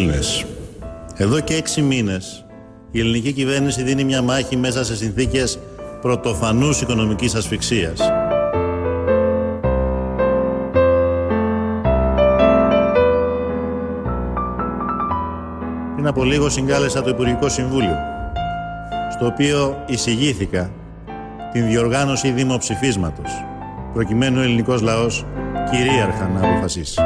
[0.00, 0.44] Ελληνίδες Έλληνες,
[1.16, 2.44] εδώ και έξι μήνες
[2.90, 5.58] η ελληνική κυβέρνηση δίνει μια μάχη μέσα σε συνθήκες
[6.00, 8.00] πρωτοφανούς οικονομικής ασφυξίας.
[15.94, 17.96] Πριν από λίγο συγκάλεσα το Υπουργικό Συμβούλιο,
[19.10, 20.70] στο οποίο εισηγήθηκα
[21.52, 23.30] την διοργάνωση δημοψηφίσματος,
[23.92, 25.26] προκειμένου ο ελληνικός λαός
[25.70, 27.00] κυρίαρχα να αποφασίσει.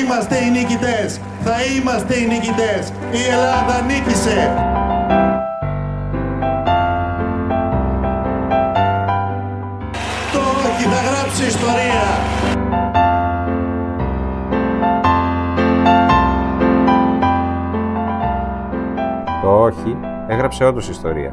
[0.00, 1.20] Είμαστε οι νικητές.
[1.44, 2.92] Θα είμαστε οι νικητές.
[3.12, 4.54] Η Ελλάδα νίκησε.
[10.32, 12.02] Το όχι θα γράψει ιστορία.
[19.42, 19.96] Το όχι
[20.28, 21.32] έγραψε όντως ιστορία.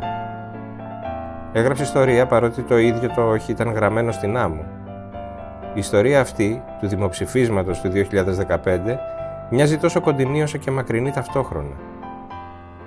[1.54, 4.66] Έγραψε ιστορία παρότι το ίδιο το όχι ήταν γραμμένο στην άμμο.
[5.74, 8.98] Η ιστορία αυτή του δημοψηφίσματος του 2015
[9.50, 11.76] μοιάζει τόσο κοντινή όσο και μακρινή ταυτόχρονα.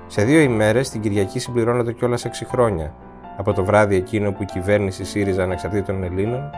[0.07, 2.95] Σε δύο ημέρες, την Κυριακή συμπληρώνονται κιόλας 6 χρόνια
[3.37, 6.51] από το βράδυ εκείνο που η κυβέρνηση ΣΥΡΙΖΑ Ανεξαρτήτων Ελλήνων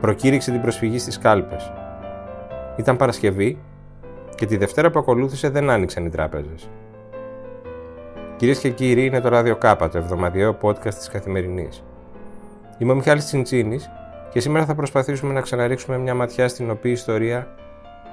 [0.00, 1.72] προκήρυξε την προσφυγή στις κάλπες.
[2.76, 3.58] Ήταν Παρασκευή
[4.34, 6.68] και τη Δευτέρα που ακολούθησε δεν άνοιξαν οι τράπεζες.
[8.36, 11.84] Κυρίες και κύριοι, είναι το Ράδιο Κάπα, το εβδομαδιαίο podcast της Καθημερινής.
[12.78, 13.90] Είμαι ο Μιχάλης Τσιντσίνης
[14.30, 17.54] και σήμερα θα προσπαθήσουμε να ξαναρίξουμε μια ματιά στην οποία ιστορία,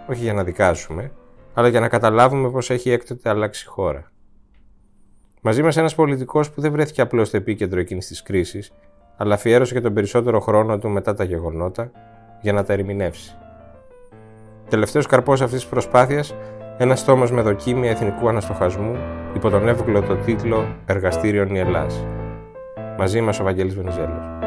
[0.09, 1.11] όχι για να δικάσουμε,
[1.53, 4.11] αλλά για να καταλάβουμε πώς έχει έκτοτε αλλάξει η χώρα.
[5.41, 8.71] Μαζί μας ένας πολιτικός που δεν βρέθηκε απλώς στο επίκεντρο εκείνης της κρίσης,
[9.17, 11.91] αλλά αφιέρωσε και τον περισσότερο χρόνο του μετά τα γεγονότα
[12.41, 13.37] για να τα ερμηνεύσει.
[14.69, 16.35] Τελευταίος καρπός αυτής της προσπάθειας,
[16.77, 18.97] ένας τόμος με δοκίμια εθνικού αναστοχασμού
[19.35, 22.05] υπό τον εύγλωτο τίτλο Εργαστήριον η Ελλάς.
[22.97, 24.46] Μαζί μας ο Βαγγέλης Βενιζέλος.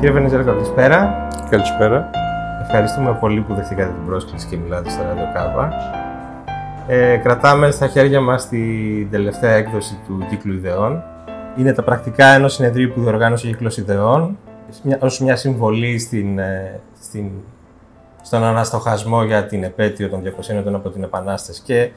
[0.00, 1.28] Κύριε Βενιζέλο, καλησπέρα.
[1.50, 2.10] Καλησπέρα.
[2.62, 5.72] Ευχαριστούμε πολύ που δεχτήκατε την πρόσκληση και μιλάτε στο Ράδιο Κάβα.
[6.86, 11.02] Ε, κρατάμε στα χέρια μας την τελευταία έκδοση του κύκλου ιδεών.
[11.56, 14.38] Είναι τα πρακτικά ενός συνεδρίου που διοργάνωσε ο κύκλος ιδεών
[14.82, 17.30] μια, ως μια συμβολή στην, ε, στην,
[18.22, 21.62] στον αναστοχασμό για την επέτειο των 200 ετών από την Επανάσταση.
[21.62, 21.90] Και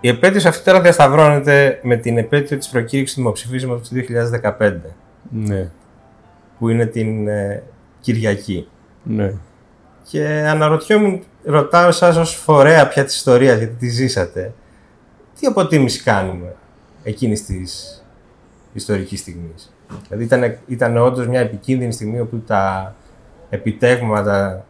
[0.00, 4.94] η επέτειος αυτή τώρα διασταυρώνεται με την επέτειο της προκήρυξης του δημοψηφίσματος του 2015.
[5.30, 5.70] Ναι.
[6.58, 7.62] Που είναι την ε,
[8.00, 8.68] Κυριακή.
[9.02, 9.32] Ναι.
[10.10, 14.52] Και αναρωτιόμουν, ρωτάω εσά ως φορέα πια της ιστορίας, γιατί τη ζήσατε,
[15.40, 16.54] τι αποτίμηση κάνουμε
[17.02, 18.04] εκείνης της
[18.72, 19.74] ιστορικής στιγμής;
[20.08, 22.94] Δηλαδή ήταν, ήταν όντως μια επικίνδυνη στιγμή όπου τα
[23.50, 24.64] επιτεύγματα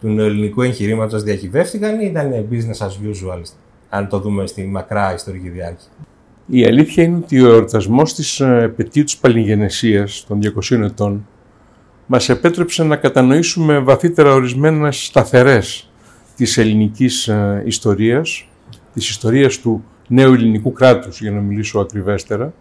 [0.00, 3.40] του νεοελληνικού εγχειρήματος διακυβεύτηκαν ή ήταν business as usual,
[3.88, 5.88] αν το δούμε στη μακρά ιστορική διάρκεια;
[6.46, 10.40] Η αλήθεια είναι ότι ο εορτασμός της επαιτίου της Παλιγενεσίας των
[10.70, 11.26] 200 ετών
[12.06, 15.90] μας επέτρεψε να κατανοήσουμε βαθύτερα ορισμένες σταθερές
[16.36, 18.48] της ελληνικής ε, ιστορίας,
[18.94, 22.52] της ιστορίας του νέου ελληνικού κράτους, για να μιλήσω ακριβέστερα.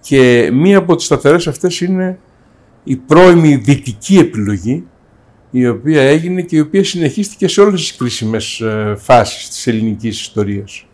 [0.00, 2.18] Και μία από τις σταθερές αυτές είναι
[2.84, 4.86] η πρώιμη δυτική επιλογή,
[5.50, 10.20] η οποία έγινε και η οποία συνεχίστηκε σε όλες τις κρίσιμες ε, φάσεις της ελληνικής
[10.20, 10.86] ιστορίας.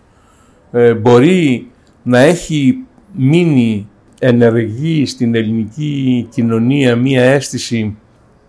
[0.72, 1.70] Ε, μπορεί
[2.06, 2.78] να έχει
[3.12, 3.88] μείνει
[4.18, 7.96] ενεργεί στην ελληνική κοινωνία μία αίσθηση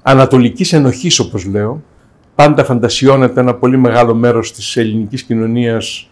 [0.02, 1.84] ανατολικής ενοχής όπως λέω.
[2.36, 6.10] Πάντα φαντασιώνεται ένα πολύ μεγάλο μέρος της ελληνικής κοινωνίας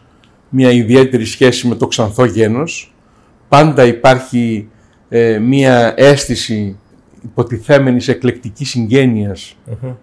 [0.49, 2.93] μία ιδιαίτερη σχέση με το ξανθό γένος.
[3.47, 4.67] Πάντα υπάρχει
[5.09, 6.78] ε, μία αίσθηση
[7.23, 8.78] υποτιθέμενης εκλεκτικής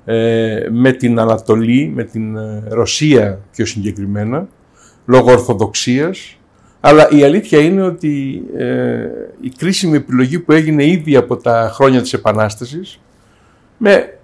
[0.04, 4.48] ε, με την Ανατολή, με την ε, Ρωσία πιο συγκεκριμένα,
[5.06, 6.39] λόγω Ορθοδοξίας
[6.80, 9.06] αλλά η αλήθεια είναι ότι ε,
[9.40, 13.00] η κρίσιμη επιλογή που έγινε ήδη από τα χρόνια της Επανάστασης
[13.76, 14.18] με,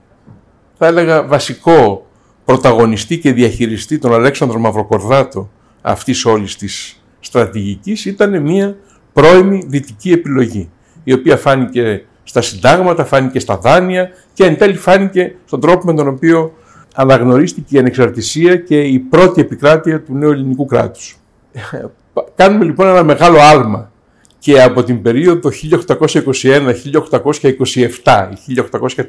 [0.79, 2.07] θα έλεγα, βασικό
[2.45, 5.51] πρωταγωνιστή και διαχειριστή τον Αλέξανδρο Μαυροκορδάτο
[5.83, 8.77] αυτής όλης της στρατηγικής ήταν μια
[9.13, 10.71] πρώιμη δυτική επιλογή
[11.05, 15.95] η οποία φάνηκε στα συντάγματα, φάνηκε στα δάνεια και εν τέλει φάνηκε στον τρόπο με
[15.95, 16.53] τον οποίο
[16.95, 21.17] αναγνωρίστηκε η ανεξαρτησία και η πρώτη επικράτεια του νέου ελληνικού κράτους.
[22.35, 23.91] Κάνουμε λοιπόν ένα μεγάλο άλμα
[24.39, 28.55] και από την περίοδο 1821-1827 ή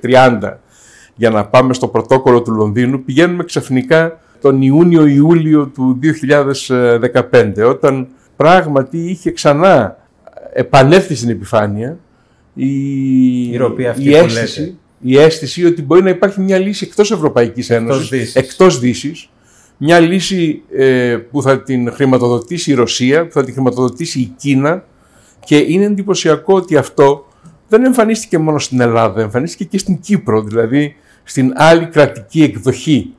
[0.02, 0.54] 1830
[1.16, 6.00] για να πάμε στο πρωτόκολλο του Λονδίνου πηγαίνουμε ξαφνικά τον Ιούνιο-Ιούλιο του
[6.68, 9.98] 2015 όταν πράγματι είχε ξανά
[10.54, 11.98] επανέλθει στην επιφάνεια
[12.54, 14.74] η, Η ροπή αυτή η που αίσθηση, λέτε.
[15.02, 18.36] η αίσθηση ότι μπορεί να υπάρχει μια λύση εκτός Ευρωπαϊκής Ένωσης, Δύσης.
[18.36, 19.30] εκτός Δύσης,
[19.78, 24.84] μια λύση ε, που θα την χρηματοδοτήσει η Ρωσία, που θα την χρηματοδοτήσει η Κίνα
[25.46, 27.26] και είναι εντυπωσιακό ότι αυτό
[27.68, 33.14] δεν εμφανίστηκε μόνο στην Ελλάδα, εμφανίστηκε και στην Κύπρο, δηλαδή στην άλλη κρατική εκδοχή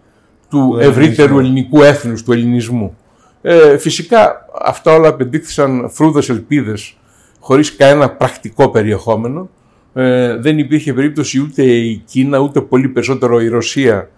[0.50, 1.38] του, Του ευρύτερου ελληνισμού.
[1.38, 2.96] ελληνικού έθνους, του ελληνισμού.
[3.42, 6.96] Ε, φυσικά αυτά όλα απεδείχθησαν φρούδες ελπίδες
[7.40, 9.50] χωρίς κανένα πρακτικό περιεχόμενο.
[9.94, 14.10] Ε, δεν υπήρχε περίπτωση ούτε η Κίνα ούτε πολύ περισσότερο η Ρωσία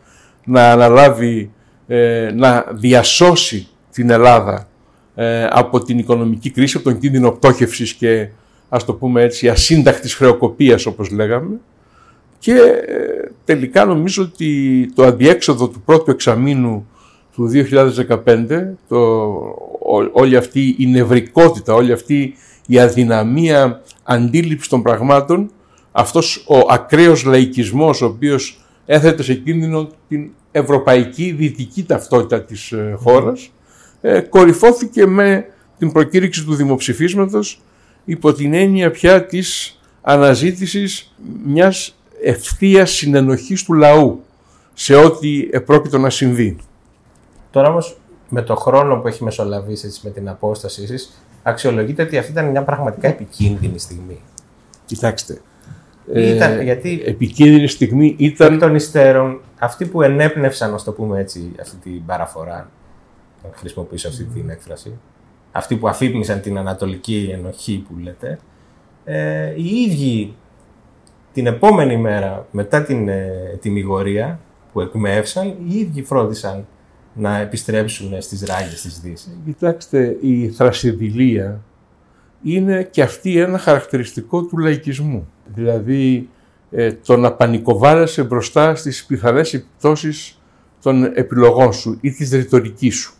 [0.44, 1.50] να αναλάβει,
[1.92, 4.68] ε, να διασώσει την Ελλάδα
[5.14, 8.28] ε, από την οικονομική κρίση, από τον κίνδυνο πτώχευσης και
[8.68, 11.56] ας το πούμε έτσι ασύντακτης χρεοκοπίας όπως λέγαμε.
[12.38, 16.86] Και ε, τελικά νομίζω ότι το αδιέξοδο του πρώτου εξαμήνου
[17.34, 17.50] του
[18.24, 18.46] 2015,
[18.88, 18.96] το,
[19.78, 22.34] ό- όλη αυτή η νευρικότητα, όλη αυτή
[22.66, 25.50] η αδυναμία αντίληψης των πραγμάτων,
[25.92, 32.94] αυτός ο ακραίος λαϊκισμός ο οποίος έθετε σε κίνδυνο την ευρωπαϊκή δυτική ταυτότητα της ε,
[32.96, 33.50] χώρας,
[34.00, 35.46] ε, κορυφώθηκε με
[35.78, 37.60] την προκήρυξη του δημοψηφίσματος
[38.04, 41.14] υπό την έννοια πια της αναζήτησης
[41.44, 44.24] μιας ευθείας συνενοχής του λαού
[44.74, 46.56] σε ό,τι επρόκειτο να συμβεί.
[47.50, 47.96] Τώρα όμως
[48.28, 52.50] με το χρόνο που έχει μεσολαβήσει έτσι, με την απόστασή σας, αξιολογείτε ότι αυτή ήταν
[52.50, 54.20] μια πραγματικά επικίνδυνη στιγμή.
[54.84, 55.40] Κοιτάξτε,
[56.14, 61.20] Ήταν, ε, γιατί επικίνδυνη στιγμή εκ ήταν των υστέρων αυτοί που ενέπνευσαν, να το πούμε
[61.20, 62.70] έτσι, αυτή την παραφορά,
[63.42, 64.98] να χρησιμοποιήσω αυτή την έκφραση,
[65.52, 68.38] αυτοί που αφύπνισαν την ανατολική ενοχή που λέτε,
[69.04, 70.34] ε, οι ίδιοι
[71.32, 74.40] την επόμενη μέρα μετά την ε, τιμιγορία
[74.72, 76.66] που εκμεύσαν, οι ίδιοι φρόντισαν
[77.14, 79.38] να επιστρέψουν στις ράγες της Δύσης.
[79.44, 81.60] Κοιτάξτε, η θρασιδηλία
[82.42, 85.28] είναι και αυτή ένα χαρακτηριστικό του λαϊκισμού.
[85.54, 86.28] Δηλαδή,
[86.70, 90.40] ε, το να πανικοβάλλεσαι μπροστά στις πιθανές επιπτώσεις
[90.82, 93.14] των επιλογών σου ή της ρητορικής σου.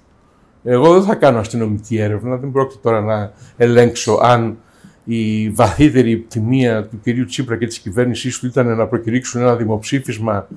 [0.64, 4.58] Εγώ δεν θα κάνω αστυνομική έρευνα, δεν πρόκειται τώρα να ελέγξω αν
[5.04, 10.48] η βαθύτερη εκτιμία του κυρίου Τσίπρα και της κυβέρνησής του ήταν να προκηρύξουν ένα δημοψήφισμα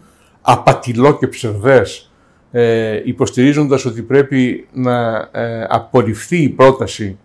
[0.41, 2.11] απατηλό και ψευδές
[2.51, 7.17] ε, υποστηρίζοντας ότι πρέπει να ε, απορριφθεί η πρόταση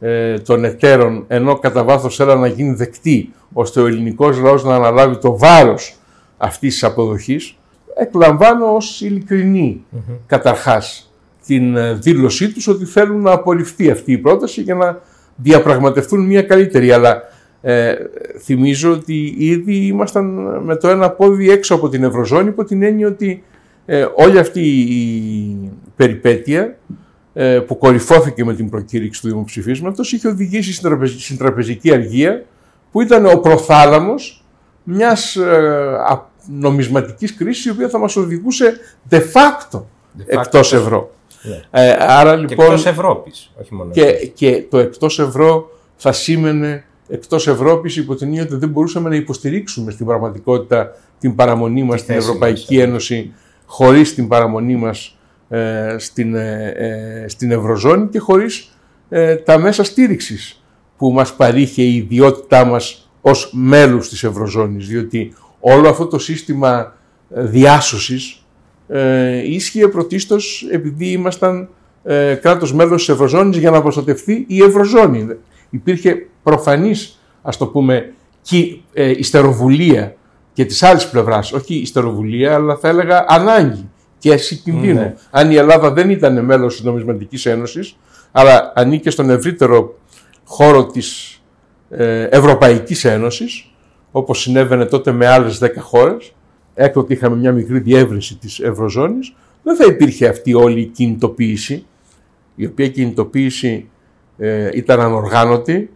[0.00, 4.74] ε, των εταίρων ενώ κατά βάθος έλα να γίνει δεκτή ώστε ο ελληνικός λαός να
[4.74, 5.96] αναλάβει το βάρος
[6.36, 7.56] αυτής της αποδοχής
[7.96, 9.84] εκλαμβάνω ως ειλικρινή
[10.26, 11.10] καταρχάς
[11.46, 15.00] την ε, δήλωσή τους ότι θέλουν να απορριφθεί αυτή η πρόταση για να
[15.36, 16.92] διαπραγματευτούν μια καλύτερη.
[16.92, 17.22] Αλλά
[17.60, 17.94] ε,
[18.38, 20.24] θυμίζω ότι ήδη ήμασταν
[20.64, 23.42] με το ένα πόδι έξω από την Ευρωζώνη υπό την έννοια ότι
[23.86, 26.78] ε, όλη αυτή η περιπέτεια ε,
[27.66, 32.44] που κορυφώθηκε με την προκήρυξη του δημοψηφίσματος είχε οδηγήσει στην, τραπεζ- στην τραπεζική αργία
[32.92, 34.44] που ήταν ο προθάλαμος
[34.82, 35.42] μιας ε,
[36.08, 38.78] α- νομισματικής κρίσης η οποία θα μας οδηγούσε
[39.10, 39.82] de facto,
[40.26, 41.10] εκτός ευρώ.
[41.42, 41.60] Ναι.
[41.70, 46.84] Ε, άρα Και λοιπόν εκτός Ευρώπης, όχι μόνο και, και το εκτός ευρώ θα σήμαινε
[47.08, 52.00] εκτός Ευρώπης υπό την έννοια ότι δεν μπορούσαμε να υποστηρίξουμε στην πραγματικότητα την παραμονή μας
[52.00, 53.32] στην θέση Ευρωπαϊκή μας, Ένωση
[53.66, 55.15] χωρίς την παραμονή μας ε,
[55.96, 60.64] στην, ε, ε, στην Ευρωζώνη και χωρίς ε, τα μέσα στήριξης
[60.96, 64.86] που μας παρήχε η ιδιότητά μας ως μέλους της Ευρωζώνης.
[64.86, 66.94] Διότι όλο αυτό το σύστημα
[67.34, 68.46] ε, διάσωσης
[68.88, 71.68] ε, ίσχυε πρωτίστως επειδή ήμασταν
[72.04, 75.26] ε, κράτος μέλος της Ευρωζώνης για να προστατευτεί η Ευρωζώνη.
[75.70, 78.12] Υπήρχε προφανής, ας το πούμε,
[78.42, 80.14] κι, ε, ιστεροβουλία
[80.52, 83.88] και της άλλης πλευράς, όχι ιστεροβουλία, αλλά θα έλεγα ανάγκη
[84.18, 85.00] και αίσθηση κινδύνου.
[85.00, 85.14] Ναι.
[85.30, 87.96] Αν η Ελλάδα δεν ήταν μέλος της Νομισματικής Ένωσης,
[88.32, 89.98] αλλά ανήκε στον ευρύτερο
[90.44, 91.40] χώρο της
[91.90, 93.70] ε, Ευρωπαϊκής Ένωσης,
[94.10, 96.34] όπως συνέβαινε τότε με άλλες 10 χώρες,
[96.74, 101.86] έκτοτε είχαμε μια μικρή διεύρυνση της Ευρωζώνης, δεν θα υπήρχε αυτή όλη η κινητοποίηση,
[102.54, 103.88] η οποία κινητοποίηση
[104.38, 105.90] ε, ήταν ανοργάνωτη,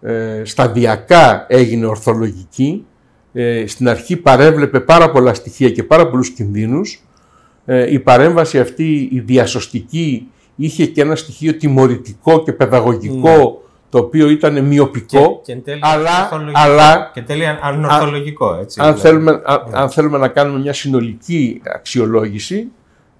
[0.00, 2.86] ε, σταδιακά έγινε ορθολογική,
[3.32, 7.04] ε, στην αρχή παρέβλεπε πάρα πολλά στοιχεία και πάρα πολλούς κινδύνους.
[7.64, 14.28] Ε, η παρέμβαση αυτή, η διασωστική, είχε και ένα στοιχείο τιμωρητικό και παιδαγωγικό, το οποίο
[14.30, 16.60] ήταν μειοπικό, Και, και εν τέλει αλλά- ανορθολογικό.
[16.60, 18.80] αλλά- και εν τέλει αν- ανορθολογικό, έτσι.
[18.80, 19.00] αν, δηλαδή.
[19.08, 22.68] θέλουμε, αν, αν θέλουμε να κάνουμε μια συνολική αξιολόγηση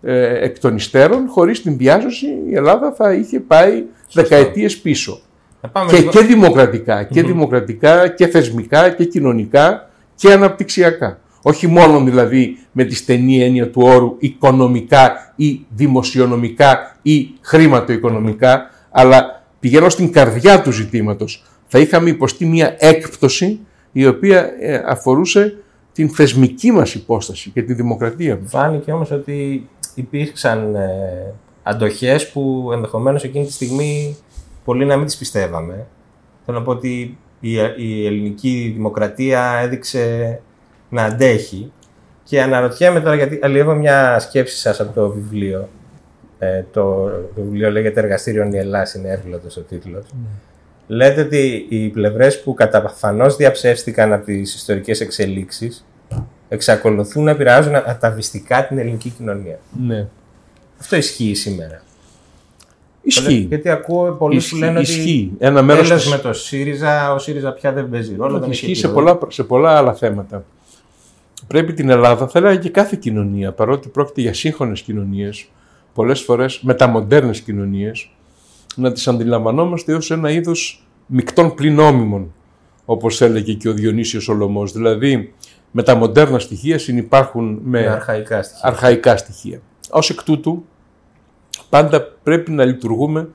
[0.02, 3.82] ε, εκ των υστέρων, χωρίς την διάσωση η Ελλάδα θα είχε πάει
[4.12, 5.20] δεκαετίες πίσω.
[5.61, 11.20] Να πάμε Και, λίγο- και δημοκρατικά, και δημοκρατικά και θεσμικά και κοινωνικά και αναπτυξιακά.
[11.42, 19.44] Όχι μόνο δηλαδή με τη στενή έννοια του όρου οικονομικά ή δημοσιονομικά ή χρηματοοικονομικά, αλλά
[19.61, 21.44] πηγαίνω στην καρδιά του ζητήματος.
[21.66, 23.61] Θα είχαμε υποστεί μια έκπτωση
[23.92, 25.56] η οποία ε, αφορούσε
[25.92, 28.50] την θεσμική μας υπόσταση και τη δημοκρατία μας.
[28.50, 34.16] Φάνηκε όμως ότι υπήρξαν ε, αντοχές που ενδεχομένως εκείνη τη στιγμή
[34.64, 35.87] πολλοί να μην τις πιστεύαμε.
[36.44, 40.40] Θέλω να πω ότι η, η ελληνική δημοκρατία έδειξε
[40.92, 41.72] να αντέχει
[42.25, 45.68] και αναρωτιέμαι τώρα γιατί αλλιεύω μια σκέψη σας από το βιβλίο.
[46.38, 50.04] Ε, το, το βιβλίο λέγεται «Εργαστήριο η Ελλάς», είναι εύγλωτος ο τίτλος.
[50.12, 50.96] Ναι.
[50.96, 55.87] Λέτε ότι οι πλευρές που καταφανώς διαψεύστηκαν από τις ιστορικές εξελίξεις
[56.49, 59.58] εξακολουθούν να επηρεάζουν αταβιστικά την ελληνική κοινωνία.
[59.87, 60.06] Ναι.
[60.80, 61.82] Αυτό ισχύει σήμερα.
[63.02, 63.46] Ισχύει.
[63.49, 65.30] Γιατί ακούω πολλοί που λένε ισχύει.
[65.34, 68.38] ότι Ένα μέρος με το ΣΥΡΙΖΑ, ο ΣΥΡΙΖΑ πια δεν παίζει ρόλο.
[68.38, 70.44] Δεν ισχύει σε πολλά, σε πολλά άλλα θέματα.
[71.46, 75.49] Πρέπει την Ελλάδα, θα έλεγα και κάθε κοινωνία, παρότι πρόκειται για σύγχρονες κοινωνίες,
[75.94, 78.11] πολλές φορές μεταμοντέρνες κοινωνίες,
[78.76, 82.32] να τις αντιλαμβανόμαστε ως ένα είδος μεικτών πληνόμιμων,
[82.84, 84.72] όπως έλεγε και ο Διονύσιος Ολομός.
[84.72, 85.34] Δηλαδή,
[85.70, 88.68] με τα μοντέρνα στοιχεία συνυπάρχουν με, αρχαϊκά στοιχεία.
[88.68, 89.61] αρχαϊκά στοιχεία.
[89.90, 90.64] Ως εκ τούτου,
[91.68, 93.28] πάντα πρέπει να λειτουργούμε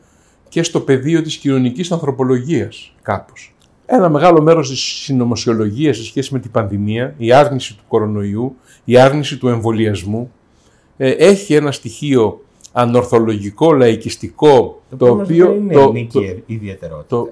[0.50, 3.56] και στο πεδίο της κοινωνικής ανθρωπολογίας κάπως.
[3.90, 8.98] Ένα μεγάλο μέρος της συνωμοσιολογίας σε σχέση με την πανδημία, η άρνηση του κορονοϊού, η
[8.98, 10.32] άρνηση του εμβολιασμού,
[10.98, 12.42] ε, έχει ένα στοιχείο
[12.72, 15.46] ανορθολογικό, λαϊκιστικό, το, το οποίο...
[15.46, 17.06] Δεν είναι το, ελληνική ιδιαιτερότητα.
[17.08, 17.32] Το,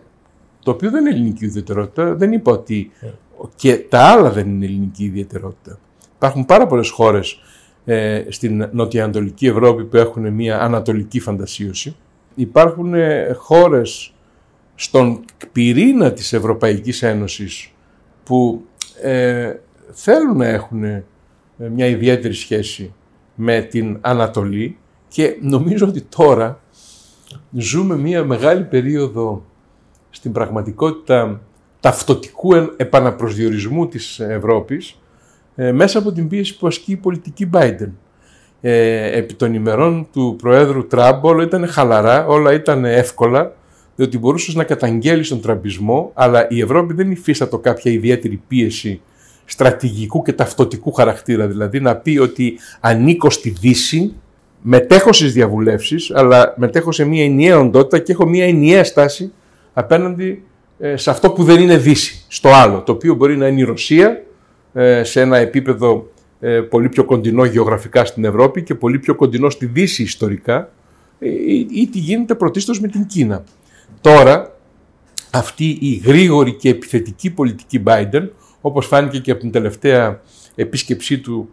[0.63, 2.15] το οποίο δεν είναι ελληνική ιδιαιτερότητα.
[2.15, 3.07] Δεν είπα ότι ε.
[3.55, 5.79] και τα άλλα δεν είναι ελληνική ιδιαιτερότητα.
[6.15, 7.39] Υπάρχουν πάρα πολλές χώρες
[7.85, 11.95] ε, στην νοτιοανατολική Ευρώπη που έχουν μια ανατολική φαντασίωση.
[12.35, 14.14] Υπάρχουν ε, χώρες
[14.75, 17.71] στον πυρήνα της Ευρωπαϊκής Ένωσης
[18.23, 18.65] που
[19.01, 19.53] ε,
[19.91, 21.03] θέλουν να έχουν ε,
[21.57, 22.93] μια ιδιαίτερη σχέση
[23.35, 24.77] με την Ανατολή
[25.07, 26.59] και νομίζω ότι τώρα
[27.51, 29.45] ζούμε μια μεγάλη περίοδο
[30.09, 31.41] στην πραγματικότητα
[31.79, 34.99] ταυτοτικού επαναπροσδιορισμού της Ευρώπης
[35.55, 37.89] ε, μέσα από την πίεση που ασκεί η πολιτική Biden.
[38.61, 43.55] Ε, επί των ημερών του Προέδρου Τραμπ όλα ήταν χαλαρά, όλα ήταν εύκολα,
[43.95, 49.01] διότι μπορούσες να καταγγέλεις τον τραμπισμό, αλλά η Ευρώπη δεν υφίστατο κάποια ιδιαίτερη πίεση
[49.45, 51.47] στρατηγικού και ταυτοτικού χαρακτήρα.
[51.47, 54.13] Δηλαδή να πει ότι ανήκω στη Δύση,
[54.61, 59.31] μετέχω στις διαβουλεύσεις, αλλά μετέχω σε μια ενιαία οντότητα και έχω μια ενιαία στάση
[59.73, 60.43] απέναντι
[60.79, 63.63] ε, σε αυτό που δεν είναι Δύση, στο άλλο, το οποίο μπορεί να είναι η
[63.63, 64.23] Ρωσία,
[64.73, 66.09] ε, σε ένα επίπεδο
[66.39, 70.69] ε, πολύ πιο κοντινό γεωγραφικά στην Ευρώπη και πολύ πιο κοντινό στη Δύση ιστορικά
[71.19, 71.29] ε,
[71.69, 73.43] ή τι γίνεται πρωτίστως με την Κίνα.
[74.01, 74.57] Τώρα
[75.31, 78.29] αυτή η γρήγορη και επιθετική πολιτική Biden
[78.61, 80.21] όπως φάνηκε και από την τελευταία
[80.55, 81.49] επίσκεψή του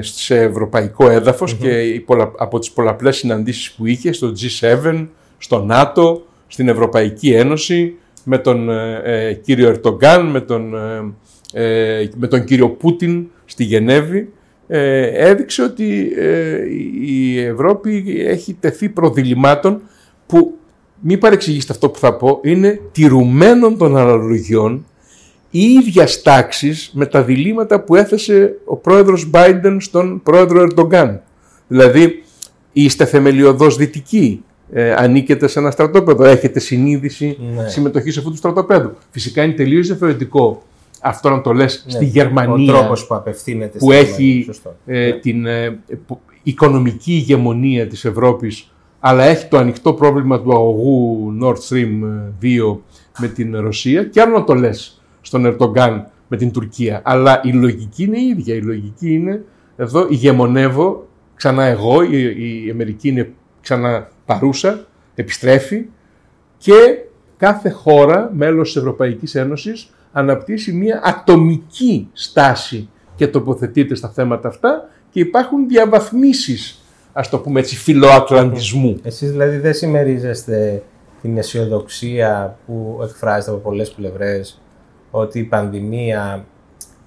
[0.00, 1.20] σε ευρωπαϊκό
[1.58, 2.04] και
[2.38, 5.06] από τις πολλαπλές συναντήσεις που είχε στο G7,
[5.38, 7.94] στο ΝΑΤΟ, στην Ευρωπαϊκή Ένωση,
[8.24, 8.68] με τον
[9.42, 10.74] κύριο Ερτογκάν, με τον
[11.56, 14.32] ε, με τον κύριο Πούτιν στη Γενέβη
[14.66, 16.58] ε, έδειξε ότι ε,
[17.00, 19.82] η Ευρώπη έχει τεθεί προδιλημάτων
[20.26, 20.58] που
[21.06, 24.86] μην παρεξηγήσετε αυτό που θα πω είναι τηρουμένων των αναλογιών
[25.50, 31.22] η ίδια τάξη με τα διλήμματα που έθεσε ο πρόεδρος Biden στον πρόεδρο Ερντογκάν.
[31.68, 32.22] Δηλαδή,
[32.72, 37.68] είστε θεμελιωδώς δυτικοί, ε, ανήκετε σε ένα στρατόπεδο, έχετε συνείδηση ναι.
[37.68, 38.92] συμμετοχή σε αυτού του στρατοπέδου.
[39.10, 40.62] Φυσικά είναι τελείως διαφορετικό
[41.00, 44.48] αυτό να το λες ναι, στη Γερμανία ο τρόπος που, απευθύνεται που έχει
[44.86, 45.78] ε, την ε,
[46.42, 48.73] οικονομική ηγεμονία της Ευρώπης
[49.06, 52.00] αλλά έχει το ανοιχτό πρόβλημα του αγωγού Nord Stream
[52.42, 52.76] 2
[53.18, 57.00] με την Ρωσία και άλλο να το λες στον Ερτογκάν με την Τουρκία.
[57.04, 58.54] Αλλά η λογική είναι η ίδια.
[58.54, 59.44] Η λογική είναι
[59.76, 62.22] εδώ ηγεμονεύω ξανά εγώ, η,
[62.66, 65.86] η Αμερική είναι ξανά παρούσα, επιστρέφει
[66.58, 66.74] και
[67.36, 74.88] κάθε χώρα μέλος της Ευρωπαϊκής Ένωσης αναπτύσσει μια ατομική στάση και τοποθετείται στα θέματα αυτά
[75.10, 76.83] και υπάρχουν διαβαθμίσεις,
[77.16, 78.98] ας το πούμε έτσι, φιλοατλαντισμού.
[79.02, 80.82] Εσείς δηλαδή δεν συμμερίζεστε
[81.22, 84.60] την αισιοδοξία που εκφράζεται από πολλές πλευρές
[85.10, 86.44] ότι η πανδημία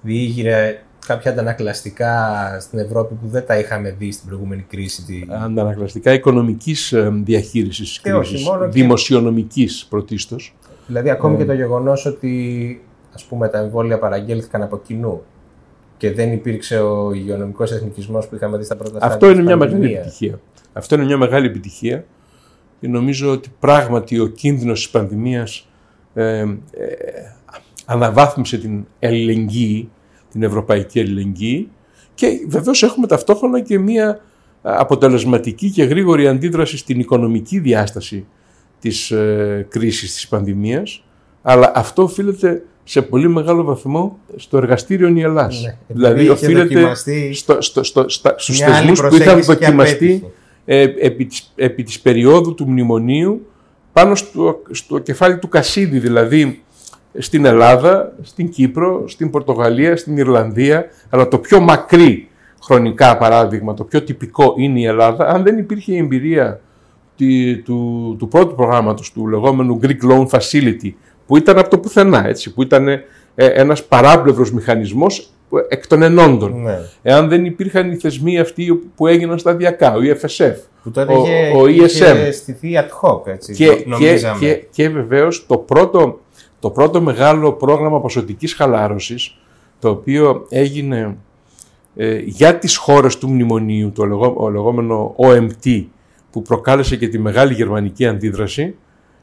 [0.01, 2.15] διήγηρε κάποια αντανακλαστικά
[2.59, 5.27] στην Ευρώπη που δεν τα είχαμε δει στην προηγούμενη κρίση.
[5.43, 10.55] Αντανακλαστικά οικονομικής ε, διαχείρισης της κρίσης, δημοσιονομικής πρωτίστως.
[10.87, 11.37] Δηλαδή ακόμη ε.
[11.37, 12.81] και το γεγονός ότι
[13.17, 15.21] ας πούμε, τα εμβόλια παραγγέλθηκαν από κοινού
[15.97, 19.15] και δεν υπήρξε ο υγειονομικός εθνικισμός που είχαμε δει στα πρώτα στάδια.
[19.15, 20.39] Αυτό είναι μια μεγάλη επιτυχία.
[20.73, 22.05] Αυτό είναι μια μεγάλη επιτυχία
[22.79, 25.67] και νομίζω ότι πράγματι ο κίνδυνος της πανδημίας
[26.13, 26.47] ε, ε,
[27.85, 29.89] αναβάθμισε την ελληνική,
[30.31, 31.69] την ευρωπαϊκή ελληνική
[32.13, 34.21] και βεβαίως έχουμε ταυτόχρονα και μια
[34.61, 38.25] αποτελεσματική και γρήγορη αντίδραση στην οικονομική διάσταση
[38.79, 41.03] της ε, κρίσης της πανδημίας
[41.41, 45.61] αλλά αυτό οφείλεται σε πολύ μεγάλο βαθμό στο εργαστήριο Νιελάς.
[45.63, 49.31] Ναι, δηλαδή είχε οφείλεται δοκιμαστεί στο, στο, στο, στα, στους μια άλλη θεσμούς που προσέγγιση
[49.39, 50.31] είχαν και δοκιμαστεί απέτυχε.
[50.65, 53.47] ε, επί, της, επί της περίοδου του μνημονίου
[53.93, 56.61] πάνω στο, στο κεφάλι του Κασίδη, δηλαδή
[57.17, 62.27] στην Ελλάδα, στην Κύπρο, στην Πορτογαλία, στην Ιρλανδία, αλλά το πιο μακρύ
[62.63, 66.59] χρονικά παράδειγμα, το πιο τυπικό είναι η Ελλάδα, αν δεν υπήρχε η εμπειρία
[67.17, 70.91] τη- του, του πρώτου προγράμματος, του λεγόμενου Greek Loan Facility,
[71.27, 73.01] που ήταν από το πουθενά, έτσι, που ήταν ε,
[73.35, 75.19] ένας παράπλευρος μηχανισμός
[75.53, 76.61] ε, εκ των ενόντων.
[76.61, 76.79] Ναι.
[77.01, 81.53] Εάν δεν υπήρχαν οι θεσμοί αυτοί που έγιναν σταδιακά, ο EFSF, Που τότε ο, είχε,
[81.55, 84.39] ο είχε ESM, στηθεί ad hoc, έτσι, και, νο- και, νομίζαμε.
[84.39, 86.19] και, και βεβαίως το πρώτο,
[86.59, 89.37] το πρώτο μεγάλο πρόγραμμα ποσοτικής χαλάρωσης
[89.79, 91.17] το οποίο έγινε
[91.95, 95.85] ε, για τις χώρες του μνημονίου, το λεγό, ο λεγόμενο OMT
[96.31, 98.75] που προκάλεσε και τη μεγάλη γερμανική αντίδραση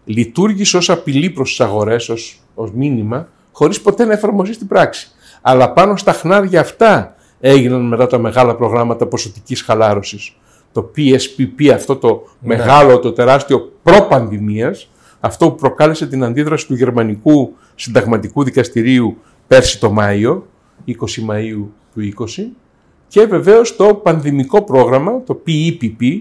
[0.04, 5.08] λειτουργήσε ως απειλή προς τις αγορές, ως, ως μήνυμα χωρίς ποτέ να εφαρμοστείς στην πράξη.
[5.42, 10.37] Αλλά πάνω στα χνάρια αυτά έγιναν μετά τα μεγάλα προγράμματα ποσοτικής χαλάρωσης.
[10.73, 12.56] Το PSPP, αυτό το Ναι.
[12.56, 19.90] μεγάλο, το τεράστιο προ-πανδημίας, αυτό που προκάλεσε την αντίδραση του Γερμανικού Συνταγματικού Δικαστηρίου πέρσι το
[19.90, 20.46] Μάιο,
[20.84, 22.52] 20 Μαΐου του 20,
[23.08, 26.20] και βεβαίως το πανδημικό πρόγραμμα, το PEPP,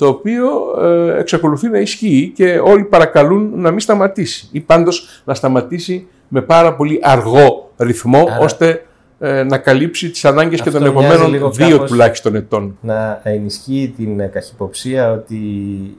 [0.00, 0.48] το οποίο
[0.82, 6.42] ε, εξακολουθεί να ισχύει και όλοι παρακαλούν να μην σταματήσει ή πάντως να σταματήσει με
[6.42, 8.84] πάρα πολύ αργό ρυθμό Άρα- ώστε
[9.18, 12.78] ε, να καλύψει τις ανάγκες και Αυτό των μοιάζει επόμενων λίγο δύο κάπως- τουλάχιστον ετών.
[12.80, 15.36] να ενισχύει την ε, καχυποψία ότι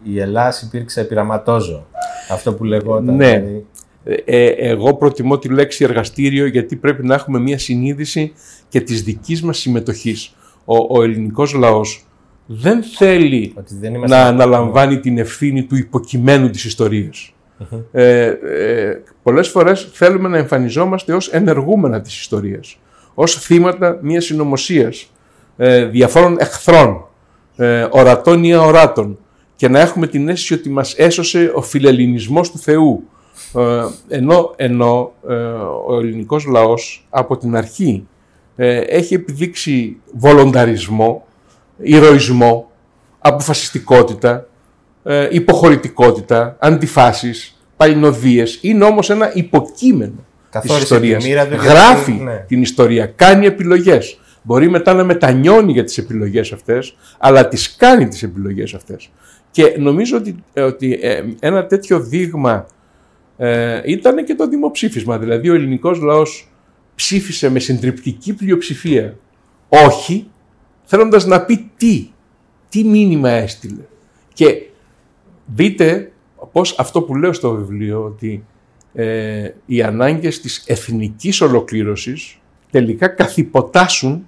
[0.03, 1.85] η Ελλάς υπήρξε πειραματόζω.
[2.31, 3.15] Αυτό που λεγόταν.
[3.15, 3.27] Ναι.
[3.39, 3.65] δηλαδή.
[4.03, 8.33] Ε, ε, εγώ προτιμώ τη λέξη εργαστήριο γιατί πρέπει να έχουμε μια συνείδηση
[8.69, 10.35] και της δικής μας συμμετοχής.
[10.65, 12.05] Ο, ο ελληνικός λαός
[12.45, 14.15] δεν θέλει Ότι δεν είμαστε...
[14.15, 17.33] να αναλαμβάνει την ευθύνη του υποκειμένου της ιστορίας.
[17.91, 22.79] Ε, ε, πολλές φορές θέλουμε να εμφανιζόμαστε ως ενεργούμενα της ιστορίας,
[23.13, 25.11] ως θύματα μιας συνωμοσίας,
[25.57, 27.05] ε, διαφόρων εχθρών,
[27.55, 29.17] ε, ορατών ή αοράτων
[29.55, 33.03] και να έχουμε την αίσθηση ότι μας έσωσε ο φιλελληνισμός του Θεού.
[33.55, 35.33] Ε, ενώ ενώ ε,
[35.87, 38.07] ο ελληνικός λαός από την αρχή
[38.55, 41.25] ε, έχει επιδείξει βολονταρισμό,
[41.81, 42.71] ηρωισμό,
[43.19, 44.47] αποφασιστικότητα,
[45.03, 48.59] ε, υποχωρητικότητα, αντιφάσεις, παλινοδίες.
[48.61, 51.23] Είναι όμως ένα υποκείμενο Καθόρισε της ιστορίας.
[51.23, 52.45] τη μοίρα του και Γράφει την- ναι.
[52.47, 54.19] την ιστορία, κάνει επιλογές.
[54.43, 59.09] Μπορεί μετά να μετανιώνει για τις επιλογές αυτές, αλλά τις κάνει τις επιλογές αυτές.
[59.51, 62.65] Και νομίζω ότι, ε, ότι ε, ένα τέτοιο δείγμα
[63.37, 65.17] ε, ήταν και το δημοψήφισμα.
[65.19, 66.51] Δηλαδή ο ελληνικός λαός
[66.95, 69.15] ψήφισε με συντριπτική πλειοψηφία
[69.69, 70.30] όχι,
[70.93, 72.07] θέλοντας να πει τι,
[72.69, 73.81] τι μήνυμα έστειλε.
[74.33, 74.61] Και
[75.45, 76.11] δείτε
[76.51, 78.45] πώς αυτό που λέω στο βιβλίο, ότι
[78.93, 82.37] ε, οι ανάγκες της εθνικής ολοκλήρωσης
[82.71, 84.25] τελικά καθυποτάσουν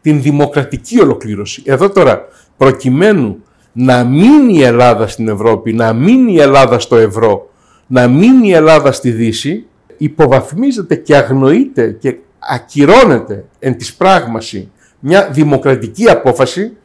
[0.00, 1.62] την δημοκρατική ολοκλήρωση.
[1.64, 7.50] Εδώ τώρα, προκειμένου να μείνει η Ελλάδα στην Ευρώπη, να μείνει η Ελλάδα στο ευρώ,
[7.86, 14.70] να μείνει η Ελλάδα στη Δύση, υποβαθμίζεται και αγνοείται και ακυρώνεται εν της πράγμαση
[15.04, 16.76] μια δημοκρατική απόφαση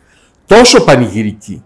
[0.45, 1.63] τόσο πανηγυρική,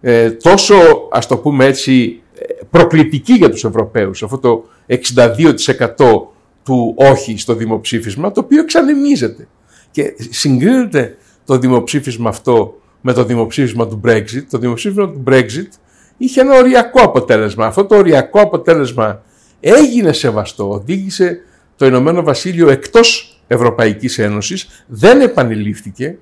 [0.00, 0.74] ε, τόσο
[1.10, 4.96] ας το πούμε έτσι ε, προκλητική για τους Ευρωπαίους, αυτό το 62%
[6.64, 9.48] του όχι στο δημοψήφισμα, το οποίο εξανεμίζεται.
[9.90, 14.44] Και συγκρίνεται το δημοψήφισμα αυτό με το δημοψήφισμα του Brexit.
[14.50, 15.68] Το δημοψήφισμα του Brexit
[16.16, 17.66] είχε ένα οριακό αποτέλεσμα.
[17.66, 19.22] Αυτό το οριακό αποτέλεσμα
[19.60, 21.40] έγινε σεβαστό, οδήγησε
[21.76, 26.16] το Ηνωμένο Βασίλειο εκτός Ευρωπαϊκής Ένωσης, δεν επανελήφθηκε,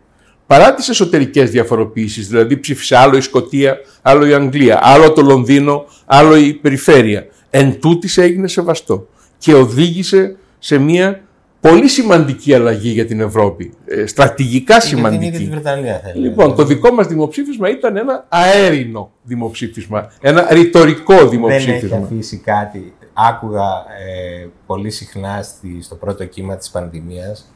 [0.46, 5.84] παρά τις εσωτερικές διαφοροποιήσεις, δηλαδή ψήφισε άλλο η Σκοτία, άλλο η Αγγλία, άλλο το Λονδίνο,
[6.06, 7.26] άλλο η περιφέρεια.
[7.50, 9.06] Εν τούτης έγινε σεβαστό
[9.38, 11.20] και οδήγησε σε μια
[11.60, 15.50] πολύ σημαντική αλλαγή για την Ευρώπη, ε, στρατηγικά Για την ίδια τη σημαντική.
[15.50, 16.26] Βρετανία θέλει.
[16.26, 21.96] Λοιπόν, το δικό μας δημοψήφισμα ήταν ένα αέρινο δημοψήφισμα, ένα ρητορικό δεν έχει δημοψήφισμα.
[21.96, 22.92] αφήσει κάτι.
[23.12, 27.52] Άκουγα ε, πολύ συχνά στη, στο πρώτο κύμα της πανδημίας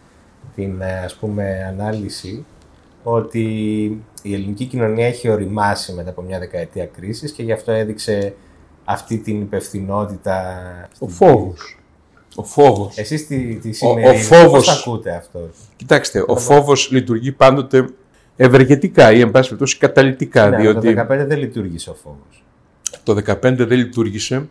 [0.54, 2.44] την ε, ας πούμε ανάλυση
[3.02, 3.40] ότι
[4.22, 8.34] η ελληνική κοινωνία έχει οριμάσει μετά από μια δεκαετία κρίσης και γι' αυτό έδειξε
[8.84, 10.54] αυτή την υπευθυνότητα.
[10.98, 11.78] Ο φόβος.
[12.36, 12.98] Ο φόβος.
[12.98, 17.88] Εσείς τη, τη Ο- σημερινή, ο φόβος- πώς ακούτε αυτό; Κοιτάξτε, ο φόβος λειτουργεί πάντοτε
[18.36, 22.44] ευεργετικά ή εν πάση περιπτώσει καταλυτικά, Ναι, αλλά διότι το 2015 δεν λειτουργήσε ο φόβος.
[23.02, 24.42] το 2015 δεν λειτουργήσε, ε,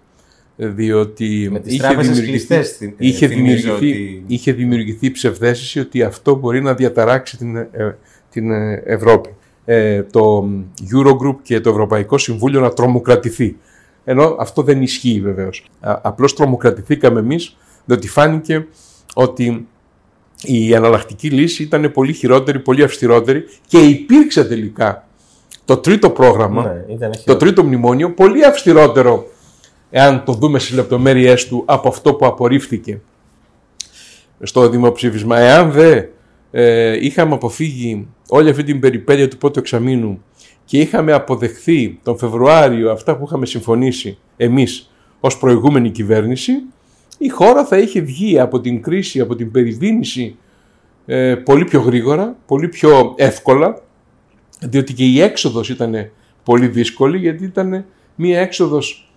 [0.56, 5.12] διότι Με τις είχε τράπεζες δημιουργηθεί, κλειστές, θυ- ε, είχε, θυμίζω δημιουργηθεί, ότι- είχε δημιουργηθεί
[5.12, 7.98] ψευδέστηση ότι αυτό μπορεί να διαταράξει την, ε,
[8.30, 9.30] την ε, Ευρώπη.
[9.66, 10.50] Ε, το
[10.94, 13.56] Eurogroup και το Ευρωπαϊκό Συμβούλιο να τρομοκρατηθεί.
[14.06, 15.66] Ενώ αυτό δεν ισχύει βεβαίως.
[15.80, 18.68] Α, απλώς τρομοκρατηθήκαμε εμείς διότι φάνηκε
[19.13, 19.68] ότι
[20.44, 25.08] η αναλλακτική λύση ήταν πολύ χειρότερη, πολύ αυστηρότερη και υπήρξε τελικά
[25.66, 29.28] το τρίτο πρόγραμμα, Ναι, το τρίτο μνημόνιο, πολύ αυστηρότερο
[29.96, 33.00] εάν το δούμε στις λεπτομέρειές του από αυτό που απορρίφθηκε
[34.42, 35.40] στο δημοψήφισμα.
[35.40, 36.04] Εάν δε
[36.52, 40.24] ε, είχαμε αποφύγει όλη αυτή την περιπέτεια του πρώτου εξαμήνου
[40.66, 46.52] και είχαμε αποδεχθεί τον Φεβρουάριο αυτά που είχαμε συμφωνήσει εμείς ως προηγούμενη κυβέρνηση,
[47.18, 50.36] η χώρα θα είχε βγει από την κρίση, από την περιδίνηση
[51.06, 53.82] ε, πολύ πιο γρήγορα, πολύ πιο εύκολα,
[54.60, 56.12] διότι και η έξοδος ήταν
[56.44, 59.12] πολύ δύσκολη, γιατί ήταν μία έξοδος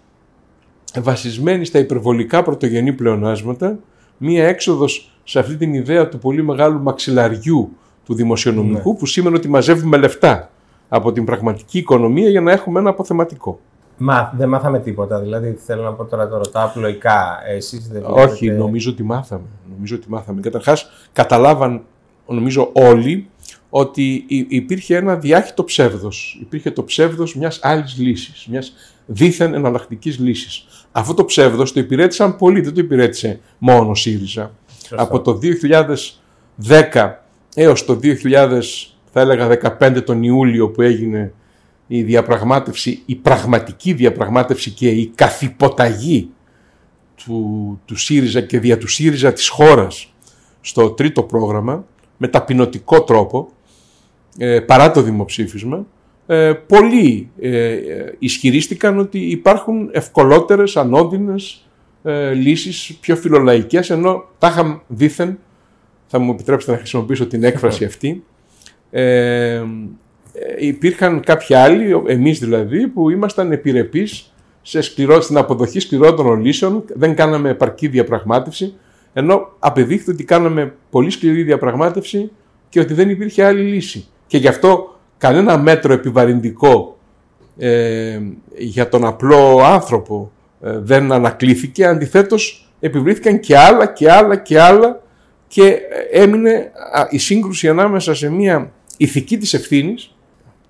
[1.00, 3.78] βασισμένη στα υπερβολικά πρωτογενή πλεονάσματα,
[4.16, 9.48] μία έξοδος σε αυτή την ιδέα του πολύ μεγάλου μαξιλαριού του δημοσιονομικού, που σήμαινε ότι
[9.48, 10.50] μαζεύουμε λεφτά
[10.88, 13.60] από την πραγματική οικονομία για να έχουμε ένα αποθεματικό.
[13.98, 15.20] Μα δεν μάθαμε τίποτα.
[15.20, 17.38] Δηλαδή, θέλω να πω τώρα το ρωτάω απλοϊκά.
[17.48, 19.44] Εσείς δεν Όχι, βλέπετε- νομίζω ότι μάθαμε.
[19.74, 20.40] Νομίζω ότι μάθαμε.
[20.40, 21.82] Καταρχάς, καταλάβαν,
[22.28, 23.28] νομίζω όλοι,
[23.70, 26.38] ότι υ- υπήρχε ένα διάχυτο ψεύδος.
[26.40, 28.72] Υπήρχε το ψεύδος μιας άλλης λύσης, μιας
[29.06, 30.66] δίθεν εναλλακτικής λύσης.
[30.96, 34.54] Αυτό το ψεύδος το υπηρέτησαν πολλοί, δεν το υπηρέτησε μόνο ο ΣΥΡΙΖΑ.
[34.90, 35.38] Από το
[36.62, 37.10] 2010
[37.54, 38.60] έως το 2000,
[39.12, 41.32] θα έλεγα 15 τον Ιούλιο που έγινε
[41.86, 46.30] η διαπραγμάτευση, η πραγματική διαπραγμάτευση και η καθυποταγή
[47.14, 50.12] του, του ΣΥΡΙΖΑ και δια του ΣΥΡΙΖΑ της χώρας
[50.60, 51.84] στο τρίτο πρόγραμμα
[52.16, 53.48] με ταπεινωτικό τρόπο
[54.38, 55.86] ε, παρά το δημοψήφισμα
[56.26, 61.68] ε, πολλοί ε, ε, ισχυρίστηκαν ότι υπάρχουν ευκολότερες, ανώδυνες
[62.02, 65.38] ε, λύσεις πιο φιλολαϊκές ενώ τα είχαν δήθεν
[66.06, 68.24] θα μου επιτρέψετε να χρησιμοποιήσω την έκφραση αυτή
[68.90, 69.62] ε,
[70.38, 76.84] ε, υπήρχαν κάποιοι άλλοι, εμείς δηλαδή, που ήμασταν επιρρεπείς σε σκληρό, στην αποδοχή σκληρότερων λύσεων,
[76.94, 78.74] δεν κάναμε επαρκή διαπραγμάτευση,
[79.12, 82.30] ενώ απεδείχθη ότι κάναμε πολύ σκληρή διαπραγμάτευση
[82.68, 84.08] και ότι δεν υπήρχε άλλη λύση.
[84.26, 86.98] Και γι' αυτό κανένα μέτρο επιβαρυντικό
[87.58, 88.20] ε,
[88.56, 95.02] για τον απλό άνθρωπο ε, δεν ανακλήθηκε, αντιθέτως επιβλήθηκαν και άλλα και άλλα και άλλα
[95.48, 95.78] και
[96.12, 100.14] έμεινε α, η σύγκρουση ανάμεσα σε μια ηθική της ευθύνης,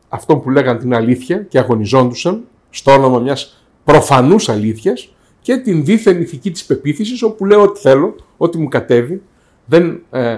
[0.08, 6.20] αυτό που λέγαν την αλήθεια και αγωνιζόντουσαν στο όνομα μιας προφανούς αλήθειας και την δίθεν
[6.20, 9.22] ηθική της πεποίθησης όπου λέω ό,τι θέλω, ό,τι μου κατέβει,
[9.64, 10.36] δεν ε,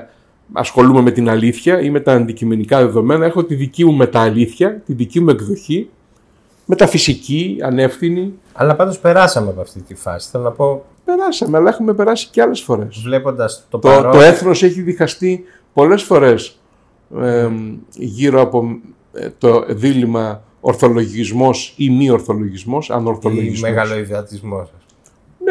[0.52, 4.92] ασχολούμαι με την αλήθεια ή με τα αντικειμενικά δεδομένα, έχω τη δική μου μετααλήθεια, τη
[4.92, 5.88] δική μου εκδοχή,
[6.64, 8.34] μεταφυσική, ανεύθυνη.
[8.52, 10.28] Αλλά πάντως περάσαμε από αυτή τη φάση.
[10.30, 13.00] Θέλω να πω, Περάσαμε, αλλά έχουμε περάσει και άλλες φορές.
[13.04, 14.12] βλέποντας το, Το, παρόν...
[14.12, 16.58] το έθνος έχει διχαστεί πολλές φορές
[17.20, 17.48] ε,
[17.94, 18.78] γύρω από
[19.12, 23.70] ε, το δίλημα ορθολογισμός ή μη ορθολογισμός, ή ανορθολογισμός.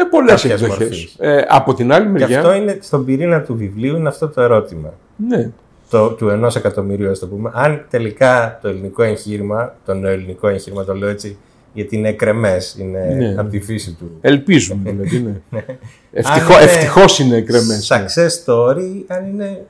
[0.02, 0.04] Μεγαλοειδιατισμός.
[0.04, 0.88] Με πολλές κάποιας εκδοχές.
[0.88, 1.14] μορφής.
[1.18, 4.40] Ε, από την άλλη Και μεριά, αυτό είναι στον πυρήνα του βιβλίου, είναι αυτό το
[4.40, 4.92] ερώτημα.
[5.28, 5.50] ναι,
[5.90, 7.50] Το, του ενός εκατομμυρίου, ας το πούμε.
[7.54, 11.36] Αν τελικά το ελληνικό εγχείρημα, το νεοελληνικό εγχείρημα, το λέω έτσι,
[11.72, 13.34] γιατί είναι κρεμέ, είναι Ναι.
[13.40, 14.10] από τη φύση του.
[14.20, 15.42] ελπίζουμε δηλαδή.
[15.50, 15.64] Ναι.
[16.12, 17.90] Ευτυχώ, Αν είναι ευτυχώς είναι κρεμές.
[17.90, 18.04] ναι.
[18.04, 19.64] Success story, αν είναι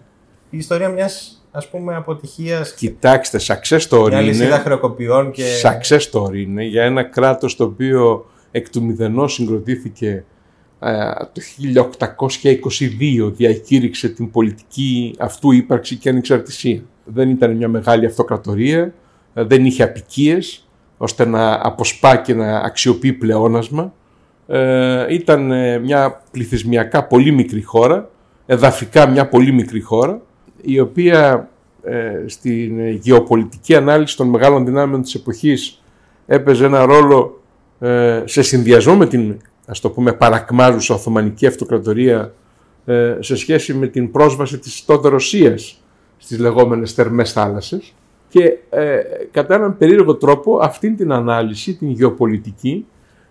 [0.50, 6.00] η ιστορία μιας ας πούμε αποτυχίας Κοιτάξτε, success story μια λυσίδα είναι, χρεοκοπιών και success
[6.12, 10.24] story είναι για ένα κράτος το οποίο εκ του μηδενός συγκροτήθηκε
[10.80, 11.40] ε, το
[13.26, 16.82] 1822 διακήρυξε την πολιτική αυτού ύπαρξη και ανεξαρτησία.
[17.04, 18.94] Δεν ήταν μια μεγάλη αυτοκρατορία,
[19.34, 23.92] ε, δεν είχε απικίες ώστε να αποσπά και να αξιοποιεί πλεόνασμα.
[24.46, 28.10] Ε, ήταν ε, μια πληθυσμιακά πολύ μικρή χώρα,
[28.46, 30.20] εδαφικά μια πολύ μικρή χώρα,
[30.62, 31.48] η οποία
[31.82, 35.82] ε, στην ε, γεωπολιτική ανάλυση των μεγάλων δυνάμεων της εποχής
[36.26, 37.37] έπαιζε ένα ρόλο ε,
[38.24, 39.36] σε συνδυασμό με την
[39.66, 42.32] ας το πούμε παρακμάζουσα Οθωμανική Αυτοκρατορία
[42.84, 45.82] ε, σε σχέση με την πρόσβαση της τότε Ρωσίας
[46.16, 47.94] στις λεγόμενες θερμές θάλασσες
[48.28, 52.86] και ε, κατά έναν περίεργο τρόπο αυτήν την ανάλυση, την γεωπολιτική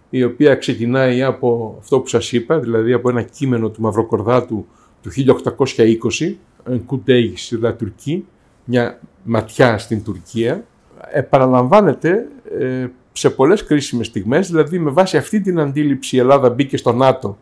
[0.09, 4.67] η οποία ξεκινάει από αυτό που σας είπα, δηλαδή από ένα κείμενο του Μαυροκορδάτου
[5.01, 6.35] του 1820,
[6.69, 8.21] un coup d'œil sur la Turquie,
[8.63, 10.65] μια ματιά στην Τουρκία,
[11.11, 12.27] επαναλαμβάνεται
[12.59, 16.93] ε, σε πολλές κρίσιμες στιγμές, δηλαδή με βάση αυτή την αντίληψη η Ελλάδα μπήκε στο
[16.93, 17.37] ΝΑΤΟ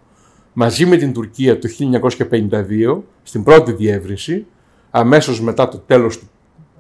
[0.54, 4.46] μαζί με την Τουρκία το 1952, στην πρώτη διεύρυνση,
[4.90, 6.30] αμέσως μετά το τέλος του,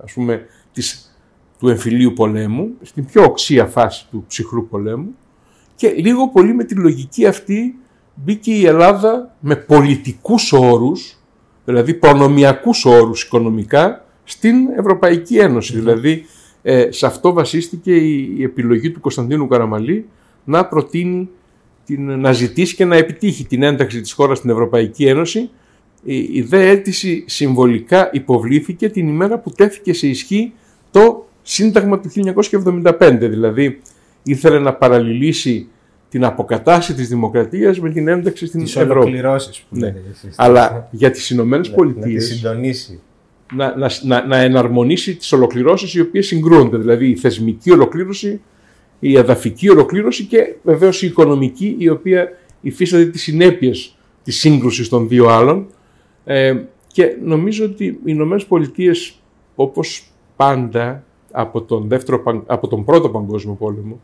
[0.03, 1.17] ας πούμε, της,
[1.59, 5.15] του εμφυλίου πολέμου, στην πιο οξία φάση του ψυχρού πολέμου
[5.75, 7.75] και λίγο πολύ με τη λογική αυτή
[8.13, 11.17] μπήκε η Ελλάδα με πολιτικούς όρους,
[11.65, 15.73] δηλαδή προνομιακούς όρους οικονομικά, στην Ευρωπαϊκή Ένωση.
[15.79, 16.25] Δηλαδή,
[16.67, 20.05] ε, σε αυτό βασίστηκε η, η επιλογή του Κωνσταντίνου Καραμαλή
[20.43, 21.29] να προτείνει
[21.85, 25.49] την, να ζητήσει και να επιτύχει την ένταξη της χώρας στην Ευρωπαϊκή Ένωση.
[26.03, 30.53] Η, η δε αίτηση συμβολικά υποβλήθηκε την ημέρα που τέθηκε σε ισχύ
[30.91, 32.09] το Σύνταγμα του
[32.61, 33.81] 1975, δηλαδή
[34.23, 35.67] ήθελε να παραλληλήσει
[36.09, 38.91] την αποκατάσταση της δημοκρατίας με την ένταξη στην Τις Ευρώπη.
[38.99, 39.85] ολοκληρώσεις που Ναι.
[39.85, 40.35] λέτε εσείς.
[40.37, 43.01] Αλλά για τις Ηνωμένες να, να Πολιτείες τις συντονίσει.
[43.55, 46.77] Να, να, να, να εναρμονίσει τις ολοκληρώσεις οι οποίες συγκρούονται.
[46.77, 48.41] Δηλαδή η θεσμική ολοκλήρωση,
[48.99, 52.29] η εδαφική ολοκλήρωση και βεβαίως η οικονομική η οποία
[52.61, 55.67] υφίσταται τις συνέπειες της σύγκρουσης των δύο άλλων.
[56.23, 56.55] Ε,
[56.87, 59.19] και νομίζω ότι οι Ηνωμένες Πολιτείες,
[59.55, 63.99] όπως πάντα από τον, δεύτερο, παν- από τον πρώτο παγκόσμιο πόλεμο,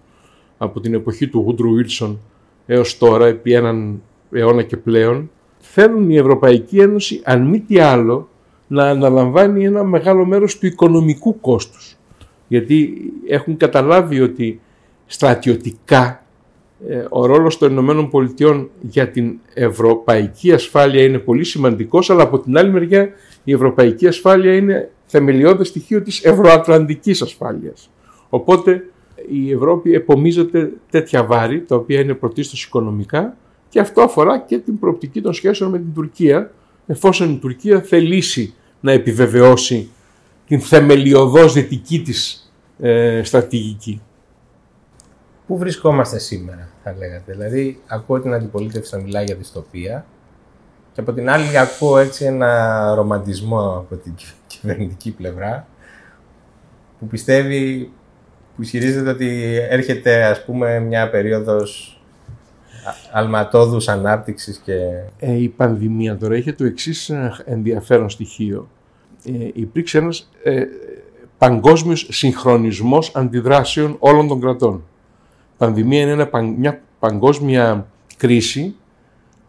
[0.58, 2.16] από την εποχή του Woodrow Wilson
[2.66, 8.30] έως τώρα, επί έναν αιώνα και πλέον, θέλουν η Ευρωπαϊκή Ένωση, αν μη τι άλλο,
[8.72, 11.98] να αναλαμβάνει ένα μεγάλο μέρος του οικονομικού κόστους.
[12.48, 12.94] Γιατί
[13.28, 14.60] έχουν καταλάβει ότι
[15.06, 16.24] στρατιωτικά
[16.88, 22.40] ε, ο ρόλος των Ηνωμένων Πολιτειών για την ευρωπαϊκή ασφάλεια είναι πολύ σημαντικός, αλλά από
[22.40, 23.10] την άλλη μεριά
[23.44, 27.90] η ευρωπαϊκή ασφάλεια είναι θεμελιώδες στοιχείο της ευρωατλαντικής ασφάλειας.
[28.30, 28.86] Οπότε
[29.30, 33.38] η Ευρώπη επομίζεται τέτοια βάρη, τα οποία είναι πρωτίστως οικονομικά
[33.70, 36.52] και αυτό αφορά και την προοπτική των σχέσεων με την Τουρκία,
[36.88, 39.90] εφόσον η Τουρκία θελήσει να επιβεβαιώσει
[40.48, 44.02] την θεμελιωδώς δυτική της ε, στρατηγική.
[45.48, 50.06] Πού βρισκόμαστε σήμερα, θα λέγατε; Δηλαδή, ακούω την αντιπολίτευση να μιλάει για δυστοπία
[50.94, 55.68] και από την άλλη ακούω έτσι ένα ρομαντισμό από την κυ- κυβερνητική πλευρά
[57.00, 57.92] που πιστεύει,
[58.56, 62.01] που ισχυρίζεται ότι έρχεται ας πούμε μια περίοδος
[62.86, 64.74] α- αλματώδους ανάπτυξης και
[65.20, 67.12] Ε, η πανδημία τώρα είχε το εξής
[67.46, 68.68] ενδιαφέρον στοιχείο.
[69.26, 70.64] Ε, υπήρξε ένας ε,
[71.38, 74.84] παγκόσμιος συγχρονισμός αντιδράσεων όλων των κρατών.
[75.54, 78.76] Η πανδημία είναι ένα, παν- μια παγκόσμια κρίση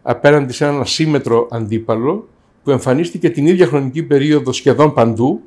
[0.01, 2.27] απέναντι σε έναν ασύμετρο αντίπαλο
[2.63, 5.41] που εμφανίστηκε την ίδια χρονική περίοδο σχεδόν παντού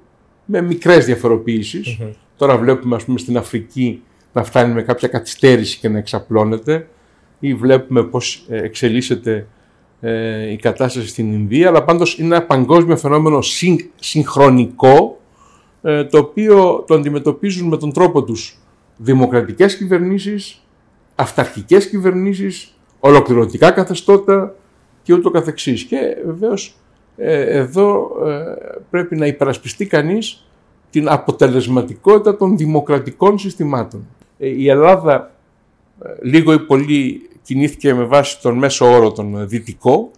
[0.45, 1.99] με μικρές διαφοροποιήσεις.
[2.37, 6.89] Τώρα βλέπουμε ας πούμε στην Αφρική να φτάνει με κάποια καθυστέρηση και να εξαπλώνεται
[7.41, 9.47] ή βλέπουμε πώς ε, εξελίσσεται
[10.01, 15.21] ε, η κατάσταση στην Ινδία, αλλά πάντως είναι ένα παγκόσμιο φαινόμενο συν- συγχρονικό,
[15.83, 18.59] ε, το οποίο το αντιμετωπίζουν με τον τρόπο τους
[18.97, 20.63] δημοκρατικές κυβερνήσεις,
[21.15, 24.55] αυταρχικές κυβερνήσεις, ολοκληρωτικά καθεστώτα
[25.03, 25.83] και ούτω καθεξής.
[25.83, 26.77] Και βεβαίως
[27.17, 30.47] ε, εδώ ε, πρέπει να υπερασπιστεί κανείς
[30.91, 34.07] την αποτελεσματικότητα των δημοκρατικών συστημάτων.
[34.39, 35.36] Ε, η Ελλάδα ε,
[36.23, 40.11] λίγο ή πολύ κινήθηκε με βάση τον μέσο όρο τον ε, δυτικό.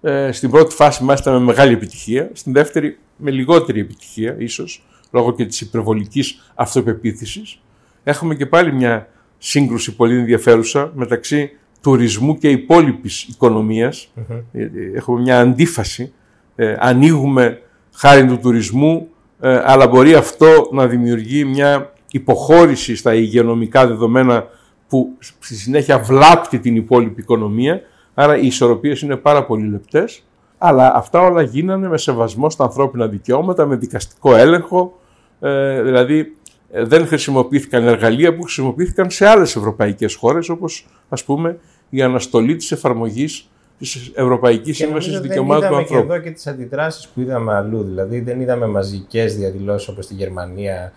[0.00, 5.34] Ε, στην πρώτη φάση μάλιστα με μεγάλη επιτυχία, στην δεύτερη με λιγότερη επιτυχία ίσως, λόγω
[5.34, 7.60] και της υπερβολικής αυτοπεποίθησης.
[8.04, 14.12] Έχουμε και πάλι μια σύγκρουση πολύ ενδιαφέρουσα μεταξύ τουρισμού και υπόλοιπης οικονομίας.
[14.52, 16.12] Ε, ε, Έχουμε μια αντίφαση.
[16.56, 17.62] Ε, ανοίγουμε
[17.94, 19.08] χάρη του τουρισμού,
[19.40, 24.48] ε, αλλά μπορεί αυτό να δημιουργεί μια υποχώρηση στα υγειονομικά δεδομένα
[24.90, 27.80] που στη συνέχεια βλάπτει την υπόλοιπη οικονομία.
[28.14, 30.22] Άρα οι ισορροπίες είναι πάρα πολύ λεπτές.
[30.58, 34.98] Αλλά αυτά όλα γίνανε με σεβασμό στα ανθρώπινα δικαιώματα, με δικαστικό έλεγχο.
[35.40, 36.36] Ε, δηλαδή
[36.70, 41.58] ε, δεν χρησιμοποιήθηκαν εργαλεία που χρησιμοποιήθηκαν σε άλλες ευρωπαϊκές χώρες, όπως ας πούμε
[41.90, 46.12] η αναστολή της εφαρμογής της Ευρωπαϊκής Και Σύμβασης νομίζω Δικαιωμάτων του δεν είδαμε και Ανθρώπου.
[46.12, 47.82] εδώ και τις αντιδράσεις που είδαμε αλλού.
[47.82, 50.92] Δηλαδή δεν είδαμε μαζικές διαδηλώσεις όπως στη Γερμανία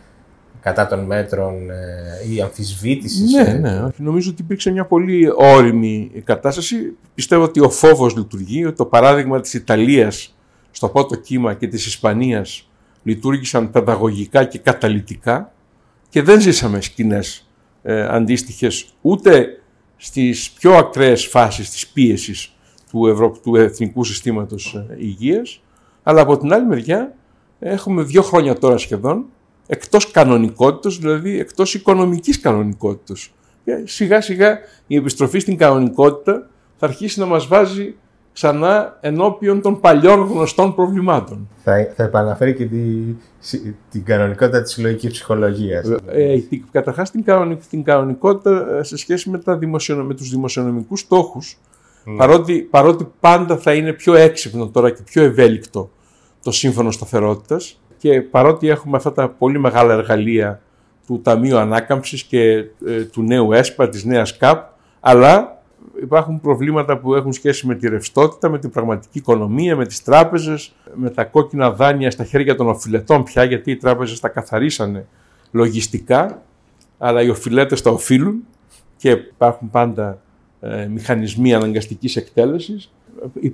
[0.63, 3.31] κατά των μέτρων ε, ή αμφισβήτησης.
[3.31, 3.81] Ναι, ναι.
[3.81, 4.03] όχι.
[4.03, 6.97] Νομίζω ότι υπήρξε μια πολύ όρημη κατάσταση.
[7.15, 10.35] Πιστεύω ότι ο φόβος λειτουργεί, ότι το παράδειγμα της Ιταλίας
[10.71, 12.69] στο πρώτο κύμα και της Ισπανίας
[13.03, 15.51] λειτουργήσαν παιδαγωγικά και καταλυτικά
[16.09, 17.47] και δεν ζήσαμε σκηνές
[17.83, 19.47] ε, αντίστοιχες ούτε
[19.97, 22.55] στις πιο ακραίες φάσεις της πίεσης
[22.91, 23.39] του, Ευρω...
[23.43, 25.61] του εθνικού συστήματος ε, υγείας,
[26.03, 27.15] αλλά από την άλλη μεριά
[27.59, 29.25] έχουμε δύο χρόνια τώρα σχεδόν
[29.67, 33.29] εκτός κανονικότητας, δηλαδή εκτός οικονομικής κανονικότητας.
[33.65, 36.47] Και σιγά σιγά η επιστροφή στην κανονικότητα
[36.77, 37.95] θα αρχίσει να μας βάζει
[38.33, 41.49] ξανά ενώπιον των παλιών γνωστών προβλημάτων.
[41.63, 42.77] Θα, θα επαναφέρει και τη,
[43.91, 45.87] την κανονικότητα της συλλογικής ψυχολογίας.
[46.07, 50.29] Ε, την- καταρχάς την, κανονικ- την κανονικότητα ε, σε σχέση με, τα δημοσιονο, με τους
[50.29, 51.57] δημοσιονομικούς στόχους,
[52.17, 55.89] παρότι, παρότι πάντα θα είναι πιο έξυπνο τώρα και πιο ευέλικτο
[56.43, 60.61] το σύμφωνο σταθερότητας και παρότι έχουμε αυτά τα πολύ μεγάλα εργαλεία
[61.07, 65.61] του Ταμείου Ανάκαμψης και ε, του νέου ΕΣΠΑ, της νέας ΚΑΠ, αλλά
[66.01, 70.75] υπάρχουν προβλήματα που έχουν σχέση με τη ρευστότητα, με την πραγματική οικονομία, με τις τράπεζες,
[70.95, 75.05] με τα κόκκινα δάνεια στα χέρια των οφειλετών πια, γιατί οι τράπεζες τα καθαρίσανε
[75.51, 76.41] λογιστικά,
[76.97, 78.35] αλλά οι οφειλέτες τα οφείλουν
[78.97, 80.21] και υπάρχουν πάντα
[80.61, 82.91] ε, μηχανισμοί αναγκαστικής εκτέλεσης.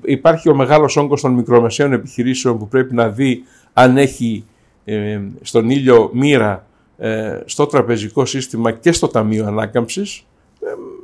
[0.04, 3.44] Υπάρχει ο μεγάλος όγκος των μικρομεσαίων επιχειρήσεων που πρέπει να δει
[3.80, 4.46] αν έχει
[4.86, 10.26] ε, στον ήλιο μοίρα ε, στο τραπεζικό σύστημα και στο Ταμείο Ανάκαμψης.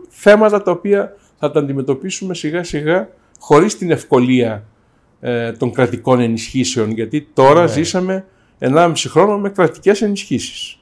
[0.09, 3.09] θέματα τα οποία θα τα αντιμετωπίσουμε σιγά σιγά
[3.39, 4.63] χωρίς την ευκολία
[5.57, 7.67] των κρατικών ενισχύσεων γιατί τώρα ναι.
[7.67, 8.25] ζήσαμε
[8.59, 10.79] 1,5 χρόνο με κρατικές ενισχύσεις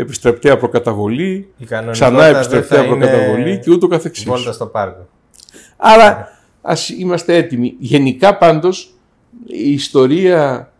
[0.00, 1.52] επιστρεπτέα προκαταβολή,
[1.90, 4.24] ξανά επιστρεπτέα προκαταβολή και ούτω καθεξής.
[4.24, 5.08] Βόλτας στο πάρκο.
[5.76, 6.28] Άρα
[6.62, 7.74] ας είμαστε έτοιμοι.
[7.78, 8.94] Γενικά πάντως
[9.46, 10.79] η ιστορία ε,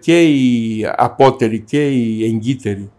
[0.00, 2.90] και η απότερη και η εγκύτερη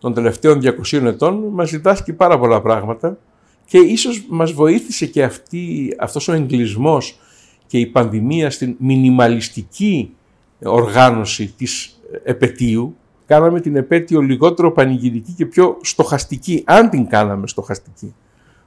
[0.00, 0.60] των τελευταίων
[0.92, 3.18] 200 ετών μας διδάσκει πάρα πολλά πράγματα
[3.64, 7.18] και ίσως μας βοήθησε και αυτή, αυτός ο εγκλισμός
[7.66, 10.14] και η πανδημία στην μινιμαλιστική
[10.62, 18.14] οργάνωση της επαιτίου κάναμε την επέτειο λιγότερο πανηγυρική και πιο στοχαστική, αν την κάναμε στοχαστική.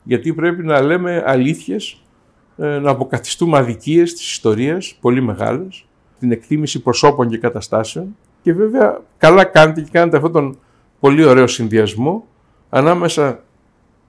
[0.04, 2.02] Γιατί πρέπει να λέμε αλήθειες,
[2.58, 5.86] ε, να αποκαθιστούμε αδικίες της ιστορίας, πολύ μεγάλες,
[6.20, 10.58] την εκτίμηση προσώπων και καταστάσεων και βέβαια καλά κάνετε και κάνετε αυτόν τον
[11.00, 12.26] πολύ ωραίο συνδυασμό
[12.70, 13.44] ανάμεσα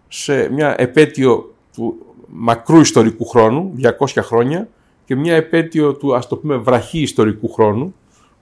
[0.09, 4.69] σε μια επέτειο του μακρού ιστορικού χρόνου, 200 χρόνια,
[5.05, 7.95] και μια επέτειο του ας το πούμε βραχή ιστορικού χρόνου,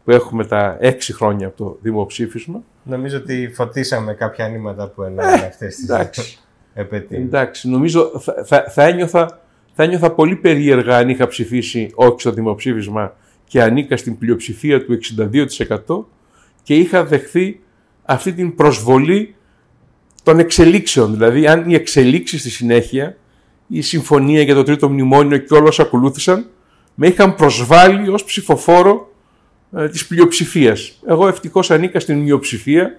[0.05, 2.63] που έχουμε τα έξι χρόνια από το δημοψήφισμα.
[2.83, 6.39] Νομίζω ότι φωτίσαμε κάποια ανήματα που εννοούν ε, αυτές τις εντάξει.
[6.75, 7.21] επαιτίες.
[7.21, 9.41] Εντάξει, νομίζω θα, θα, θα, ένιωθα,
[9.73, 13.15] θα ένιωθα πολύ περίεργα αν είχα ψηφίσει όχι στο δημοψήφισμα
[13.49, 14.99] και ανήκα στην πλειοψηφία του
[15.89, 16.05] 62%
[16.63, 17.61] και είχα δεχθεί
[18.03, 19.35] αυτή την προσβολή
[20.23, 21.13] των εξελίξεων.
[21.13, 23.17] Δηλαδή, αν οι εξελίξεις στη συνέχεια,
[23.67, 26.47] η συμφωνία για το τρίτο μνημόνιο και όλα όσα ακολούθησαν,
[26.95, 29.13] με είχαν προσβάλει ως ψηφοφόρο
[29.77, 30.99] ε, της πλειοψηφίας.
[31.07, 32.99] Εγώ ευτυχώς ανήκα στην μειοψηφία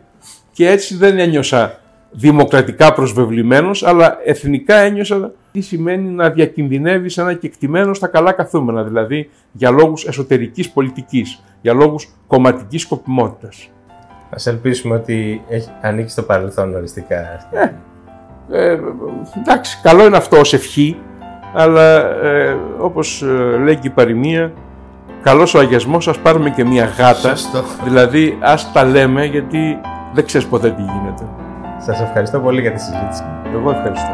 [0.51, 1.81] και έτσι δεν ένιωσα
[2.12, 9.29] δημοκρατικά προσβεβλημένος, αλλά εθνικά ένιωσα τι σημαίνει να διακινδυνεύεις ένα κεκτημένο στα καλά καθούμενα, δηλαδή
[9.51, 13.69] για λόγους εσωτερικής πολιτικής, για λόγους κομματικής σκοπιμότητας.
[14.29, 17.15] Ας ελπίσουμε ότι έχει ανήκει στο παρελθόν οριστικά.
[17.51, 17.73] Ε,
[18.51, 18.79] ε,
[19.38, 20.97] εντάξει, καλό είναι αυτό ως ευχή,
[21.53, 24.53] αλλά ε, όπως ε, λέει και η παροιμία,
[25.23, 27.33] Καλός ο αγιασμός, ας πάρουμε και μια γάτα.
[27.83, 29.79] Δηλαδή, ας τα λέμε, γιατί
[30.13, 31.23] δεν ξέρεις ποτέ τι γίνεται.
[31.79, 33.23] Σας ευχαριστώ πολύ για τη συζήτηση.
[33.53, 34.09] Εγώ ευχαριστώ.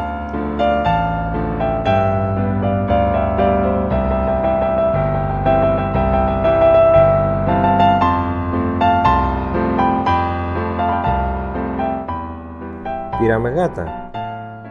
[13.74, 14.10] Πήραμε γάτα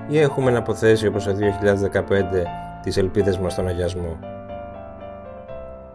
[0.09, 1.37] ή έχουμε να αποθέσει όπως το
[1.93, 2.03] 2015
[2.83, 4.19] τις ελπίδες μας στον αγιασμό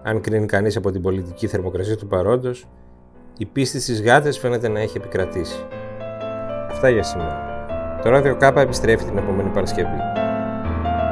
[0.03, 2.67] αν κρίνει κανείς από την πολιτική θερμοκρασία του παρόντος,
[3.38, 5.65] η πίστη στις γάτες φαίνεται να έχει επικρατήσει.
[6.69, 7.47] Αυτά για σήμερα.
[8.03, 9.97] Το ράδιο Κάπα επιστρέφει την επόμενη Παρασκευή.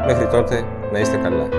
[0.06, 1.57] Μέχρι τότε να είστε καλά.